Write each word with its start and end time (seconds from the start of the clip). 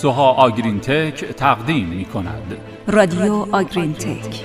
سوها 0.00 0.30
آگرین 0.32 0.80
تک 0.80 1.24
تقدیم 1.24 1.86
می 1.86 2.04
کند. 2.04 2.56
رادیو 2.86 3.46
آگرین 3.52 3.92
تک 3.92 4.44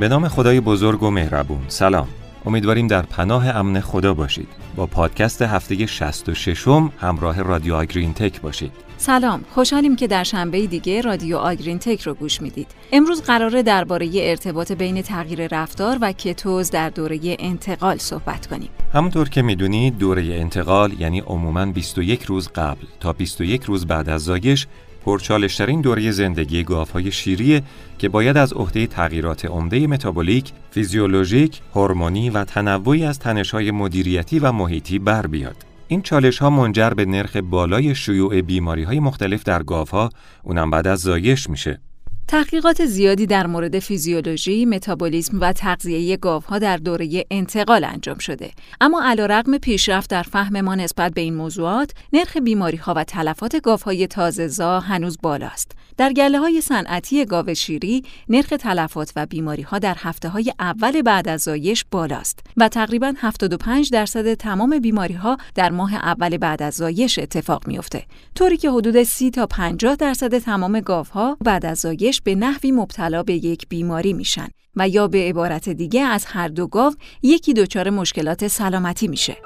به 0.00 0.08
نام 0.08 0.28
خدای 0.28 0.60
بزرگ 0.60 1.02
و 1.02 1.10
مهربون. 1.10 1.64
سلام. 1.68 2.08
امیدواریم 2.44 2.86
در 2.86 3.02
پناه 3.02 3.48
امن 3.48 3.80
خدا 3.80 4.14
باشید. 4.14 4.48
با 4.76 4.86
پادکست 4.86 5.42
هفته 5.42 5.86
66 5.86 6.68
م 6.68 6.90
همراه 7.00 7.42
رادیو 7.42 7.74
آگرین 7.74 8.14
تک 8.14 8.40
باشید. 8.40 8.72
سلام 8.98 9.44
خوشحالیم 9.50 9.96
که 9.96 10.06
در 10.06 10.24
شنبه 10.24 10.66
دیگه 10.66 11.00
رادیو 11.00 11.36
آگرین 11.36 11.78
تک 11.78 12.00
رو 12.00 12.14
گوش 12.14 12.42
می‌دید 12.42 12.66
امروز 12.92 13.22
قراره 13.22 13.62
درباره 13.62 14.10
ارتباط 14.14 14.72
بین 14.72 15.02
تغییر 15.02 15.48
رفتار 15.50 15.98
و 16.00 16.12
کتوز 16.12 16.70
در 16.70 16.90
دوره 16.90 17.20
انتقال 17.38 17.96
صحبت 17.96 18.46
کنیم 18.46 18.68
همونطور 18.92 19.28
که 19.28 19.42
می‌دونید 19.42 19.98
دوره 19.98 20.22
انتقال 20.22 21.00
یعنی 21.00 21.20
عموماً 21.20 21.66
21 21.66 22.22
روز 22.22 22.48
قبل 22.48 22.86
تا 23.00 23.12
21 23.12 23.62
روز 23.62 23.86
بعد 23.86 24.08
از 24.08 24.24
زایش 24.24 24.66
پرچالشترین 25.04 25.80
دوره 25.80 26.10
زندگی 26.10 26.64
گاوهای 26.64 27.12
شیریه 27.12 27.62
که 27.98 28.08
باید 28.08 28.36
از 28.36 28.52
عهده 28.52 28.86
تغییرات 28.86 29.44
عمده 29.44 29.86
متابولیک، 29.86 30.52
فیزیولوژیک، 30.70 31.60
هورمونی 31.74 32.30
و 32.30 32.44
تنوعی 32.44 33.04
از 33.04 33.18
تنش‌های 33.18 33.70
مدیریتی 33.70 34.38
و 34.38 34.52
محیطی 34.52 34.98
بر 34.98 35.26
بیاد. 35.26 35.65
این 35.88 36.02
چالش 36.02 36.38
ها 36.38 36.50
منجر 36.50 36.90
به 36.90 37.04
نرخ 37.04 37.36
بالای 37.36 37.94
شیوع 37.94 38.40
بیماری 38.40 38.82
های 38.82 39.00
مختلف 39.00 39.42
در 39.42 39.62
گاوها 39.62 40.10
اونم 40.42 40.70
بعد 40.70 40.86
از 40.86 41.00
زایش 41.00 41.50
میشه. 41.50 41.80
تحقیقات 42.28 42.84
زیادی 42.84 43.26
در 43.26 43.46
مورد 43.46 43.78
فیزیولوژی، 43.78 44.64
متابولیسم 44.64 45.40
و 45.40 45.52
تغذیه 45.52 46.16
گاوها 46.16 46.58
در 46.58 46.76
دوره 46.76 47.24
انتقال 47.30 47.84
انجام 47.84 48.18
شده. 48.18 48.50
اما 48.80 49.02
علیرغم 49.04 49.58
پیشرفت 49.58 50.10
در 50.10 50.22
فهم 50.22 50.60
ما 50.60 50.74
نسبت 50.74 51.14
به 51.14 51.20
این 51.20 51.34
موضوعات، 51.34 51.90
نرخ 52.12 52.36
بیماری 52.36 52.76
ها 52.76 52.94
و 52.96 53.04
تلفات 53.04 53.56
گاوهای 53.56 54.06
تازه‌زا 54.06 54.80
هنوز 54.80 55.18
بالاست. 55.22 55.72
در 55.96 56.12
گله 56.12 56.38
های 56.38 56.60
صنعتی 56.60 57.24
گاو 57.24 57.54
شیری، 57.54 58.04
نرخ 58.28 58.48
تلفات 58.48 59.12
و 59.16 59.26
بیماری 59.26 59.62
ها 59.62 59.78
در 59.78 59.96
هفته 59.98 60.28
های 60.28 60.52
اول 60.60 61.02
بعد 61.02 61.28
از 61.28 61.40
زایش 61.40 61.84
بالاست 61.90 62.40
و 62.56 62.68
تقریبا 62.68 63.14
75 63.16 63.90
درصد 63.90 64.34
تمام 64.34 64.78
بیماری 64.78 65.14
ها 65.14 65.36
در 65.54 65.70
ماه 65.70 65.94
اول 65.94 66.36
بعد 66.36 66.62
از 66.62 66.74
زایش 66.74 67.18
اتفاق 67.18 67.68
میافته. 67.68 68.02
طوری 68.34 68.56
که 68.56 68.70
حدود 68.70 69.02
30 69.02 69.30
تا 69.30 69.46
50 69.46 69.96
درصد 69.96 70.38
تمام 70.38 70.80
گاوها 70.80 71.36
بعد 71.44 71.66
از 71.66 71.78
زایش 71.78 72.15
به 72.22 72.34
نحوی 72.34 72.72
مبتلا 72.72 73.22
به 73.22 73.34
یک 73.34 73.68
بیماری 73.68 74.12
میشن 74.12 74.48
و 74.76 74.88
یا 74.88 75.08
به 75.08 75.18
عبارت 75.18 75.68
دیگه 75.68 76.00
از 76.00 76.24
هر 76.24 76.48
دو 76.48 76.66
گاو 76.66 76.94
یکی 77.22 77.54
دچار 77.54 77.90
مشکلات 77.90 78.48
سلامتی 78.48 79.08
میشه. 79.08 79.36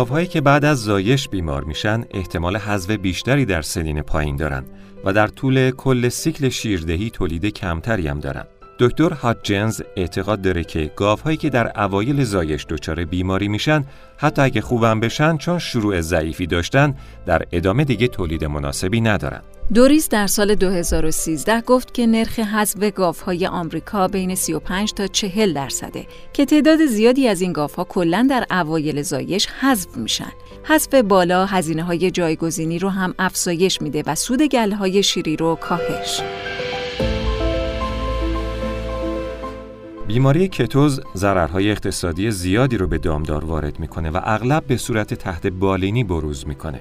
گاوهایی 0.00 0.26
که 0.26 0.40
بعد 0.40 0.64
از 0.64 0.82
زایش 0.82 1.28
بیمار 1.28 1.64
میشن 1.64 2.04
احتمال 2.10 2.56
حذف 2.56 2.90
بیشتری 2.90 3.44
در 3.44 3.62
سنین 3.62 4.02
پایین 4.02 4.36
دارن 4.36 4.64
و 5.04 5.12
در 5.12 5.26
طول 5.26 5.70
کل 5.70 6.08
سیکل 6.08 6.48
شیردهی 6.48 7.10
تولید 7.10 7.46
کمتری 7.46 8.08
هم 8.08 8.20
دارن. 8.20 8.44
دکتر 8.80 9.12
هاتجنز 9.12 9.80
اعتقاد 9.96 10.42
داره 10.42 10.64
که 10.64 10.90
گاوهایی 10.96 11.36
که 11.36 11.50
در 11.50 11.80
اوایل 11.80 12.24
زایش 12.24 12.66
دچار 12.68 13.04
بیماری 13.04 13.48
میشن 13.48 13.84
حتی 14.16 14.42
اگه 14.42 14.60
خوبم 14.60 15.00
بشن 15.00 15.36
چون 15.36 15.58
شروع 15.58 16.00
ضعیفی 16.00 16.46
داشتن 16.46 16.94
در 17.26 17.42
ادامه 17.52 17.84
دیگه 17.84 18.08
تولید 18.08 18.44
مناسبی 18.44 19.00
ندارن. 19.00 19.40
دوریس 19.74 20.08
در 20.08 20.26
سال 20.26 20.54
2013 20.54 21.60
گفت 21.60 21.94
که 21.94 22.06
نرخ 22.06 22.38
حذف 22.38 22.94
گاوهای 22.94 23.46
آمریکا 23.46 24.08
بین 24.08 24.34
35 24.34 24.92
تا 24.92 25.06
40 25.06 25.52
درصده 25.52 26.06
که 26.32 26.44
تعداد 26.44 26.86
زیادی 26.86 27.28
از 27.28 27.40
این 27.40 27.52
گاوها 27.52 27.84
کلا 27.84 28.26
در 28.30 28.46
اوایل 28.50 29.02
زایش 29.02 29.46
حذف 29.46 29.96
میشن. 29.96 30.32
حذف 30.64 30.94
بالا 30.94 31.46
هزینه 31.46 31.82
های 31.82 32.10
جایگزینی 32.10 32.78
رو 32.78 32.88
هم 32.88 33.14
افزایش 33.18 33.82
میده 33.82 34.02
و 34.06 34.14
سود 34.14 34.42
گله 34.42 34.76
های 34.76 35.02
شیری 35.02 35.36
رو 35.36 35.54
کاهش. 35.54 36.20
بیماری 40.10 40.48
کتوز 40.48 41.00
ضررهای 41.16 41.70
اقتصادی 41.70 42.30
زیادی 42.30 42.76
رو 42.76 42.86
به 42.86 42.98
دامدار 42.98 43.44
وارد 43.44 43.80
می‌کنه 43.80 44.10
و 44.10 44.20
اغلب 44.24 44.66
به 44.66 44.76
صورت 44.76 45.14
تحت 45.14 45.46
بالینی 45.46 46.04
بروز 46.04 46.48
می‌کنه. 46.48 46.80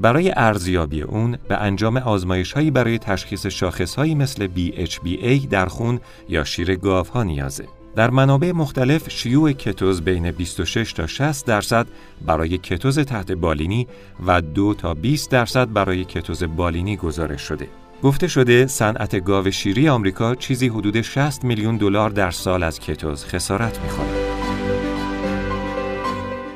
برای 0.00 0.32
ارزیابی 0.36 1.02
اون 1.02 1.38
به 1.48 1.56
انجام 1.56 1.96
آزمایش 1.96 2.52
هایی 2.52 2.70
برای 2.70 2.98
تشخیص 2.98 3.46
شاخص 3.46 3.94
هایی 3.94 4.14
مثل 4.14 4.48
BHBA 4.56 5.46
در 5.50 5.66
خون 5.66 6.00
یا 6.28 6.44
شیر 6.44 6.76
گاو 6.76 7.06
ها 7.06 7.22
نیازه. 7.22 7.64
در 7.96 8.10
منابع 8.10 8.52
مختلف 8.52 9.10
شیوع 9.10 9.52
کتوز 9.52 10.02
بین 10.02 10.30
26 10.30 10.92
تا 10.92 11.06
60 11.06 11.46
درصد 11.46 11.86
برای 12.26 12.58
کتوز 12.58 12.98
تحت 12.98 13.32
بالینی 13.32 13.86
و 14.26 14.42
2 14.42 14.74
تا 14.74 14.94
20 14.94 15.30
درصد 15.30 15.72
برای 15.72 16.04
کتوز 16.04 16.44
بالینی 16.44 16.96
گزارش 16.96 17.42
شده. 17.42 17.68
گفته 18.02 18.28
شده 18.28 18.66
صنعت 18.66 19.24
گاو 19.24 19.50
شیری 19.50 19.88
آمریکا 19.88 20.34
چیزی 20.34 20.68
حدود 20.68 21.00
60 21.00 21.44
میلیون 21.44 21.76
دلار 21.76 22.10
در 22.10 22.30
سال 22.30 22.62
از 22.62 22.80
کتوز 22.80 23.24
خسارت 23.24 23.80
می‌خوره. 23.80 24.26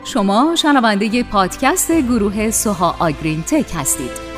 شما 0.05 0.55
شنونده 0.59 1.23
پادکست 1.23 1.93
گروه 1.93 2.50
سوها 2.50 2.97
آگرین 2.99 3.43
تک 3.43 3.73
هستید. 3.75 4.31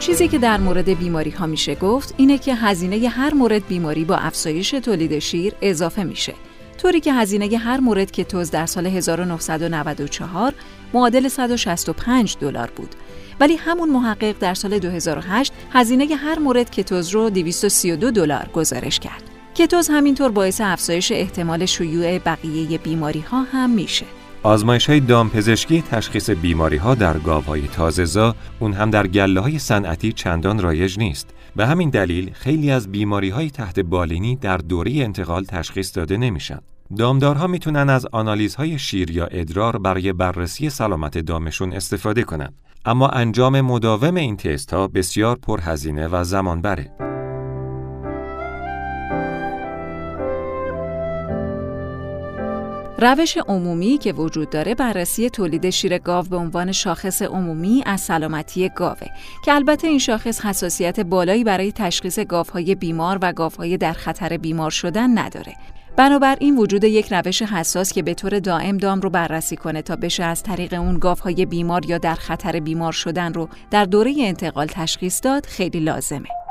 چیزی 0.00 0.28
که 0.28 0.38
در 0.38 0.60
مورد 0.60 0.98
بیماری 0.98 1.30
ها 1.30 1.46
میشه 1.46 1.74
گفت 1.74 2.14
اینه 2.16 2.38
که 2.38 2.54
هزینه 2.54 3.08
هر 3.08 3.34
مورد 3.34 3.66
بیماری 3.66 4.04
با 4.04 4.16
افزایش 4.16 4.70
تولید 4.70 5.18
شیر 5.18 5.52
اضافه 5.62 6.04
میشه. 6.04 6.34
طوری 6.76 7.00
که 7.00 7.12
هزینه 7.12 7.58
هر 7.58 7.80
مورد 7.80 8.10
کتوز 8.10 8.50
در 8.50 8.66
سال 8.66 8.86
1994 8.86 10.54
معادل 10.94 11.28
165 11.28 12.36
دلار 12.40 12.70
بود. 12.76 12.94
ولی 13.40 13.56
همون 13.56 13.90
محقق 13.90 14.34
در 14.40 14.54
سال 14.54 14.78
2008 14.78 15.52
هزینه 15.72 16.14
هر 16.16 16.38
مورد 16.38 16.70
کتوز 16.70 17.08
رو 17.08 17.30
232 17.30 18.10
دلار 18.10 18.48
گزارش 18.54 19.00
کرد. 19.00 19.22
کتوز 19.54 19.88
همینطور 19.88 20.30
باعث 20.30 20.60
افزایش 20.60 21.12
احتمال 21.12 21.66
شیوع 21.66 22.18
بقیه 22.18 22.78
بیماری 22.78 23.20
ها 23.20 23.42
هم 23.42 23.70
میشه. 23.70 24.06
آزمایش 24.44 24.86
های 24.90 25.00
دامپزشکی 25.00 25.82
تشخیص 25.82 26.30
بیماری 26.30 26.76
ها 26.76 26.94
در 26.94 27.16
های 27.16 27.68
تازهزا 27.68 28.34
اون 28.60 28.72
هم 28.72 28.90
در 28.90 29.06
گله 29.06 29.40
های 29.40 29.58
صنعتی 29.58 30.12
چندان 30.12 30.58
رایج 30.58 30.98
نیست. 30.98 31.34
به 31.56 31.66
همین 31.66 31.90
دلیل 31.90 32.30
خیلی 32.32 32.70
از 32.70 32.92
بیماری 32.92 33.30
های 33.30 33.50
تحت 33.50 33.80
بالینی 33.80 34.36
در 34.36 34.56
دوره 34.56 34.92
انتقال 34.92 35.44
تشخیص 35.44 35.96
داده 35.96 36.16
نمیشن. 36.16 36.58
دامدارها 36.98 37.46
می‌تونن 37.46 37.90
از 37.90 38.06
آنالیزهای 38.12 38.78
شیر 38.78 39.10
یا 39.10 39.26
ادرار 39.26 39.78
برای 39.78 40.12
بررسی 40.12 40.70
سلامت 40.70 41.18
دامشون 41.18 41.72
استفاده 41.72 42.22
کنند. 42.22 42.54
اما 42.84 43.08
انجام 43.08 43.60
مداوم 43.60 44.14
این 44.14 44.36
تست 44.36 44.74
ها 44.74 44.88
بسیار 44.88 45.36
پرهزینه 45.36 46.08
و 46.08 46.24
زمان 46.24 46.60
بره. 46.60 47.13
روش 52.98 53.36
عمومی 53.36 53.98
که 53.98 54.12
وجود 54.12 54.50
داره 54.50 54.74
بررسی 54.74 55.30
تولید 55.30 55.70
شیر 55.70 55.98
گاو 55.98 56.24
به 56.24 56.36
عنوان 56.36 56.72
شاخص 56.72 57.22
عمومی 57.22 57.82
از 57.86 58.00
سلامتی 58.00 58.68
گاوه 58.68 59.06
که 59.44 59.54
البته 59.54 59.88
این 59.88 59.98
شاخص 59.98 60.40
حساسیت 60.40 61.00
بالایی 61.00 61.44
برای 61.44 61.72
تشخیص 61.72 62.18
گاوهای 62.18 62.74
بیمار 62.74 63.18
و 63.22 63.32
گاوهای 63.32 63.76
در 63.76 63.92
خطر 63.92 64.36
بیمار 64.36 64.70
شدن 64.70 65.18
نداره. 65.18 65.54
بنابراین 65.96 66.56
وجود 66.56 66.84
یک 66.84 67.12
روش 67.12 67.42
حساس 67.42 67.92
که 67.92 68.02
به 68.02 68.14
طور 68.14 68.38
دائم 68.38 68.76
دام 68.76 69.00
رو 69.00 69.10
بررسی 69.10 69.56
کنه 69.56 69.82
تا 69.82 69.96
بشه 69.96 70.24
از 70.24 70.42
طریق 70.42 70.74
اون 70.74 70.98
گاوهای 70.98 71.46
بیمار 71.46 71.86
یا 71.86 71.98
در 71.98 72.14
خطر 72.14 72.60
بیمار 72.60 72.92
شدن 72.92 73.32
رو 73.34 73.48
در 73.70 73.84
دوره 73.84 74.14
انتقال 74.18 74.66
تشخیص 74.66 75.20
داد 75.22 75.46
خیلی 75.46 75.80
لازمه. 75.80 76.43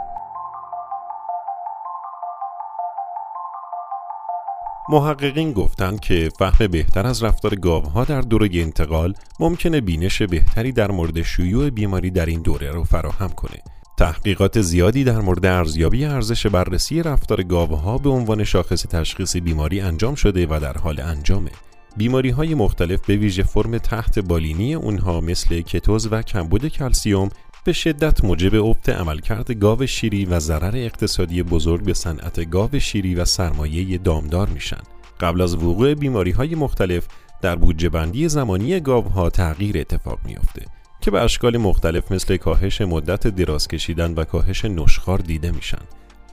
محققین 4.89 5.51
گفتند 5.51 5.99
که 5.99 6.29
فهم 6.39 6.67
بهتر 6.67 7.07
از 7.07 7.23
رفتار 7.23 7.55
گاوها 7.55 8.03
در 8.03 8.21
دوره 8.21 8.49
انتقال 8.53 9.13
ممکنه 9.39 9.81
بینش 9.81 10.21
بهتری 10.21 10.71
در 10.71 10.91
مورد 10.91 11.21
شیوع 11.21 11.69
بیماری 11.69 12.11
در 12.11 12.25
این 12.25 12.41
دوره 12.41 12.71
رو 12.71 12.83
فراهم 12.83 13.29
کنه. 13.29 13.59
تحقیقات 13.97 14.61
زیادی 14.61 15.03
در 15.03 15.19
مورد 15.19 15.45
ارزیابی 15.45 16.05
ارزش 16.05 16.47
بررسی 16.47 17.03
رفتار 17.03 17.43
گاوها 17.43 17.97
به 17.97 18.09
عنوان 18.09 18.43
شاخص 18.43 18.85
تشخیص 18.85 19.35
بیماری 19.37 19.81
انجام 19.81 20.15
شده 20.15 20.47
و 20.49 20.59
در 20.59 20.77
حال 20.77 20.99
انجامه. 20.99 21.51
بیماری 21.97 22.29
های 22.29 22.55
مختلف 22.55 23.05
به 23.05 23.15
ویژه 23.15 23.43
فرم 23.43 23.77
تحت 23.77 24.19
بالینی 24.19 24.73
اونها 24.73 25.21
مثل 25.21 25.61
کتوز 25.61 26.07
و 26.11 26.21
کمبود 26.21 26.67
کلسیوم 26.67 27.29
به 27.65 27.73
شدت 27.73 28.23
موجب 28.23 28.65
افت 28.65 28.89
عملکرد 28.89 29.51
گاو 29.51 29.85
شیری 29.85 30.25
و 30.25 30.39
ضرر 30.39 30.75
اقتصادی 30.75 31.43
بزرگ 31.43 31.83
به 31.83 31.93
صنعت 31.93 32.49
گاو 32.49 32.79
شیری 32.79 33.15
و 33.15 33.25
سرمایه 33.25 33.97
دامدار 33.97 34.49
میشن. 34.49 34.81
قبل 35.19 35.41
از 35.41 35.55
وقوع 35.55 35.93
بیماری 35.93 36.31
های 36.31 36.55
مختلف 36.55 37.07
در 37.41 37.55
بودجه 37.55 37.89
بندی 37.89 38.27
زمانی 38.27 38.79
گاوها 38.79 39.29
تغییر 39.29 39.77
اتفاق 39.77 40.19
میافته 40.25 40.65
که 41.01 41.11
به 41.11 41.21
اشکال 41.21 41.57
مختلف 41.57 42.11
مثل 42.11 42.37
کاهش 42.37 42.81
مدت 42.81 43.27
دراز 43.27 43.67
کشیدن 43.67 44.13
و 44.13 44.23
کاهش 44.23 44.65
نشخار 44.65 45.17
دیده 45.17 45.51
میشن. 45.51 45.81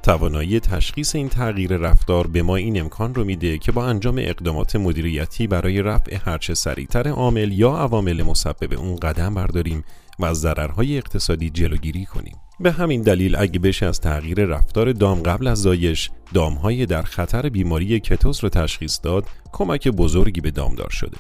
توانایی 0.03 0.61
تشخیص 0.61 1.15
این 1.15 1.29
تغییر 1.29 1.77
رفتار 1.77 2.27
به 2.27 2.43
ما 2.43 2.57
این 2.57 2.81
امکان 2.81 3.15
رو 3.15 3.25
میده 3.25 3.59
که 3.59 3.73
با 3.73 3.87
انجام 3.87 4.19
اقدامات 4.19 4.77
مدیریتی 4.77 5.47
برای 5.47 5.83
رفع 5.83 6.19
هرچه 6.25 6.55
سریعتر 6.55 7.09
عامل 7.09 7.53
یا 7.53 7.71
عوامل 7.71 8.23
مسبب 8.23 8.79
اون 8.79 8.97
قدم 8.97 9.35
برداریم 9.35 9.85
و 10.19 10.25
از 10.25 10.41
ضررهای 10.41 10.97
اقتصادی 10.97 11.51
جلوگیری 11.51 12.05
کنیم. 12.05 12.37
به 12.61 12.73
همین 12.73 13.03
دلیل 13.03 13.37
اگه 13.39 13.59
بشه 13.59 13.87
از 13.87 14.01
تغییر 14.01 14.45
رفتار 14.45 14.93
دام 14.93 15.23
قبل 15.23 15.47
از 15.47 15.63
زایش 15.63 16.11
دامهای 16.35 16.87
در 16.87 17.03
خطر 17.03 17.49
بیماری 17.49 18.01
کتوز 18.01 18.43
رو 18.43 18.49
تشخیص 18.49 19.01
داد 19.03 19.25
کمک 19.53 19.89
بزرگی 19.89 20.41
به 20.41 20.51
دامدار 20.51 20.91
شده. 20.91 21.17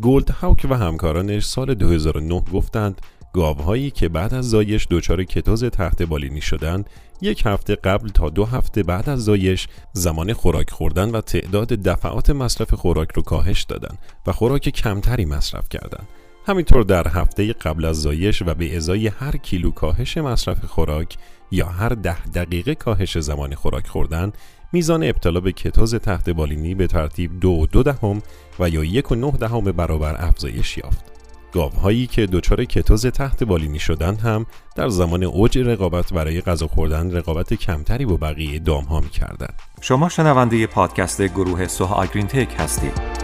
گولد 0.00 0.30
هاوک 0.30 0.66
و 0.70 0.74
همکارانش 0.74 1.44
سال 1.44 1.74
2009 1.74 2.42
گفتند 2.52 3.00
گاوهایی 3.32 3.90
که 3.90 4.08
بعد 4.08 4.34
از 4.34 4.50
زایش 4.50 4.86
دچار 4.90 5.24
کتوز 5.24 5.64
تحت 5.64 6.02
بالینی 6.02 6.40
شدند 6.40 6.90
یک 7.20 7.42
هفته 7.46 7.74
قبل 7.74 8.08
تا 8.08 8.30
دو 8.30 8.44
هفته 8.44 8.82
بعد 8.82 9.08
از 9.08 9.24
زایش 9.24 9.68
زمان 9.92 10.32
خوراک 10.32 10.70
خوردن 10.70 11.10
و 11.10 11.20
تعداد 11.20 11.68
دفعات 11.68 12.30
مصرف 12.30 12.74
خوراک 12.74 13.08
رو 13.14 13.22
کاهش 13.22 13.62
دادن 13.62 13.96
و 14.26 14.32
خوراک 14.32 14.68
کمتری 14.68 15.24
مصرف 15.24 15.68
کردند. 15.68 16.08
همینطور 16.46 16.82
در 16.82 17.08
هفته 17.08 17.52
قبل 17.52 17.84
از 17.84 18.02
زایش 18.02 18.42
و 18.42 18.54
به 18.54 18.76
ازای 18.76 19.08
هر 19.08 19.36
کیلو 19.36 19.70
کاهش 19.70 20.16
مصرف 20.16 20.64
خوراک 20.64 21.16
یا 21.50 21.66
هر 21.66 21.88
ده 21.88 22.26
دقیقه 22.26 22.74
کاهش 22.74 23.18
زمان 23.18 23.54
خوراک 23.54 23.86
خوردن 23.86 24.32
میزان 24.72 25.04
ابتلا 25.04 25.40
به 25.40 25.52
کتوز 25.52 25.94
تحت 25.94 26.30
بالینی 26.30 26.74
به 26.74 26.86
ترتیب 26.86 27.40
دو 27.40 27.50
و 27.50 27.66
دو 27.66 27.82
دهم 27.82 28.22
و 28.58 28.68
یا 28.68 28.84
یک 28.84 29.12
و 29.12 29.14
نه 29.14 29.30
دهم 29.30 29.64
برابر 29.64 30.16
افزایش 30.18 30.78
یافت. 30.78 31.11
گاوهایی 31.52 32.06
که 32.06 32.26
دچار 32.26 32.64
کتوز 32.64 33.06
تحت 33.06 33.44
بالینی 33.44 33.78
شدند 33.78 34.20
هم 34.20 34.46
در 34.76 34.88
زمان 34.88 35.22
اوج 35.22 35.58
رقابت 35.58 36.12
برای 36.12 36.40
غذا 36.40 36.66
خوردن 36.66 37.10
رقابت 37.10 37.54
کمتری 37.54 38.06
با 38.06 38.16
بقیه 38.16 38.58
دامها 38.58 39.00
می‌کردند. 39.00 39.54
شما 39.80 40.08
شنونده 40.08 40.66
پادکست 40.66 41.22
گروه 41.22 41.66
سوها 41.66 41.94
آگرین 41.94 42.26
تک 42.26 42.54
هستید. 42.58 43.22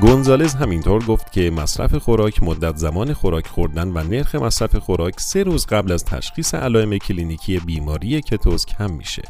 گونزالز 0.00 0.54
همینطور 0.54 1.04
گفت 1.04 1.32
که 1.32 1.50
مصرف 1.50 1.94
خوراک 1.94 2.42
مدت 2.42 2.76
زمان 2.76 3.12
خوراک 3.12 3.46
خوردن 3.46 3.88
و 3.88 4.02
نرخ 4.02 4.34
مصرف 4.34 4.76
خوراک 4.76 5.20
سه 5.20 5.42
روز 5.42 5.66
قبل 5.66 5.92
از 5.92 6.04
تشخیص 6.04 6.54
علائم 6.54 6.98
کلینیکی 6.98 7.58
بیماری 7.58 8.20
کتوز 8.20 8.66
کم 8.66 8.92
میشه. 8.92 9.22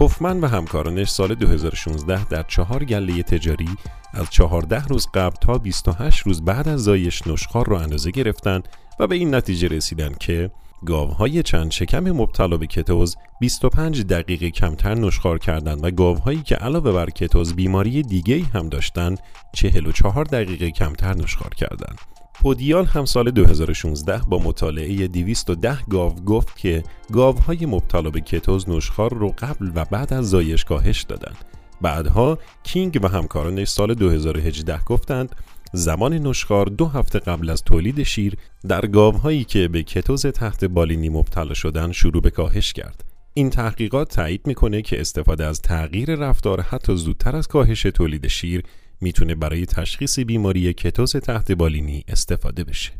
کفمن 0.00 0.40
و 0.40 0.46
همکارانش 0.46 1.08
سال 1.08 1.34
2016 1.34 2.24
در 2.24 2.42
چهار 2.42 2.84
گله 2.84 3.22
تجاری 3.22 3.68
از 4.12 4.30
14 4.30 4.84
روز 4.84 5.06
قبل 5.14 5.36
تا 5.40 5.58
28 5.58 6.20
روز 6.20 6.44
بعد 6.44 6.68
از 6.68 6.84
زایش 6.84 7.26
نشخار 7.26 7.68
را 7.68 7.80
اندازه 7.80 8.10
گرفتند 8.10 8.68
و 9.00 9.06
به 9.06 9.14
این 9.14 9.34
نتیجه 9.34 9.68
رسیدن 9.68 10.14
که 10.20 10.50
گاوهای 10.86 11.42
چند 11.42 11.70
شکم 11.70 12.10
مبتلا 12.10 12.56
به 12.56 12.66
کتوز 12.66 13.16
25 13.40 14.02
دقیقه 14.02 14.50
کمتر 14.50 14.94
نشخار 14.94 15.38
کردند 15.38 15.84
و 15.84 15.90
گاوهایی 15.90 16.42
که 16.42 16.54
علاوه 16.54 16.92
بر 16.92 17.10
کتوز 17.10 17.54
بیماری 17.54 18.02
دیگه 18.02 18.44
هم 18.54 18.68
داشتند 18.68 19.20
44 19.52 20.24
دقیقه 20.24 20.70
کمتر 20.70 21.14
نشخار 21.14 21.54
کردند. 21.54 22.15
پودیال 22.40 22.84
هم 22.84 23.04
سال 23.04 23.30
2016 23.30 24.20
با 24.28 24.38
مطالعه 24.38 25.08
210 25.08 25.82
گاو 25.82 26.14
گفت 26.14 26.56
که 26.56 26.82
گاوهای 27.12 27.66
مبتلا 27.66 28.10
به 28.10 28.20
کتوز 28.20 28.68
نشخار 28.68 29.14
رو 29.14 29.34
قبل 29.38 29.70
و 29.74 29.84
بعد 29.84 30.14
از 30.14 30.30
زایش 30.30 30.64
کاهش 30.64 31.02
دادند. 31.02 31.36
بعدها 31.80 32.38
کینگ 32.62 32.98
و 33.02 33.08
همکارانش 33.08 33.68
سال 33.68 33.94
2018 33.94 34.80
گفتند 34.86 35.36
زمان 35.72 36.14
نشخار 36.14 36.66
دو 36.66 36.86
هفته 36.86 37.18
قبل 37.18 37.50
از 37.50 37.62
تولید 37.62 38.02
شیر 38.02 38.36
در 38.68 38.86
گاوهایی 38.86 39.44
که 39.44 39.68
به 39.68 39.82
کتوز 39.82 40.26
تحت 40.26 40.64
بالینی 40.64 41.08
مبتلا 41.08 41.54
شدن 41.54 41.92
شروع 41.92 42.22
به 42.22 42.30
کاهش 42.30 42.72
کرد. 42.72 43.04
این 43.34 43.50
تحقیقات 43.50 44.14
تایید 44.14 44.46
می‌کنه 44.46 44.82
که 44.82 45.00
استفاده 45.00 45.44
از 45.44 45.62
تغییر 45.62 46.14
رفتار 46.14 46.60
حتی 46.60 46.96
زودتر 46.96 47.36
از 47.36 47.48
کاهش 47.48 47.82
تولید 47.82 48.26
شیر 48.26 48.62
می‌تونه 49.00 49.34
برای 49.34 49.66
تشخیص 49.66 50.18
بیماری 50.18 50.72
کتوز 50.72 51.16
تحت 51.16 51.52
بالینی 51.52 52.04
استفاده 52.08 52.64
بشه. 52.64 52.92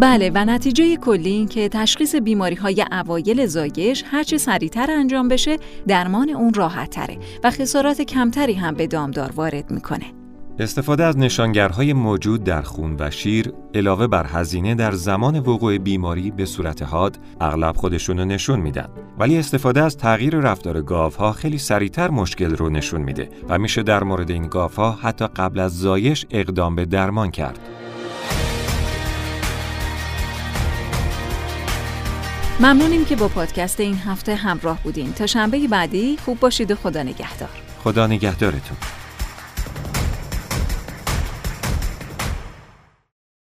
بله 0.00 0.30
و 0.34 0.44
نتیجه 0.44 0.96
کلی 0.96 1.30
این 1.30 1.48
که 1.48 1.68
تشخیص 1.68 2.14
بیماری 2.14 2.54
های 2.54 2.84
اوایل 2.92 3.46
زایش 3.46 4.04
هرچه 4.06 4.38
سریعتر 4.38 4.90
انجام 4.90 5.28
بشه 5.28 5.56
درمان 5.88 6.30
اون 6.30 6.54
راحت 6.54 6.90
تره 6.90 7.18
و 7.44 7.50
خسارات 7.50 8.02
کمتری 8.02 8.54
هم 8.54 8.74
به 8.74 8.86
دامدار 8.86 9.32
وارد 9.32 9.70
می‌کنه. 9.70 10.21
استفاده 10.58 11.04
از 11.04 11.18
نشانگرهای 11.18 11.92
موجود 11.92 12.44
در 12.44 12.62
خون 12.62 12.96
و 12.98 13.10
شیر 13.10 13.52
علاوه 13.74 14.06
بر 14.06 14.26
هزینه 14.26 14.74
در 14.74 14.92
زمان 14.92 15.38
وقوع 15.38 15.78
بیماری 15.78 16.30
به 16.30 16.44
صورت 16.44 16.82
حاد 16.82 17.18
اغلب 17.40 17.76
خودشون 17.76 18.18
رو 18.18 18.24
نشون 18.24 18.60
میدن. 18.60 18.88
ولی 19.18 19.38
استفاده 19.38 19.82
از 19.82 19.96
تغییر 19.96 20.36
رفتار 20.36 20.82
گاوها 20.82 21.32
خیلی 21.32 21.58
سریعتر 21.58 22.10
مشکل 22.10 22.56
رو 22.56 22.70
نشون 22.70 23.00
میده 23.00 23.28
و 23.48 23.58
میشه 23.58 23.82
در 23.82 24.04
مورد 24.04 24.30
این 24.30 24.46
گاوها 24.46 24.92
حتی 24.92 25.26
قبل 25.26 25.60
از 25.60 25.78
زایش 25.78 26.26
اقدام 26.30 26.74
به 26.74 26.84
درمان 26.84 27.30
کرد. 27.30 27.58
ممنونیم 32.60 33.04
که 33.04 33.16
با 33.16 33.28
پادکست 33.28 33.80
این 33.80 33.96
هفته 33.96 34.34
همراه 34.34 34.82
بودین. 34.82 35.12
تا 35.12 35.26
شنبه 35.26 35.68
بعدی 35.68 36.16
خوب 36.24 36.40
باشید 36.40 36.70
و 36.70 36.74
خدا 36.74 37.02
نگهدار. 37.02 37.48
خدا 37.84 38.06
نگهدارتون. 38.06 38.76